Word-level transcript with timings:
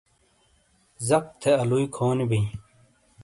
ذک 1.07 1.25
تھے 1.41 1.51
الوئی 1.61 1.85
کھونی 1.95 2.25
بئی 2.29 2.43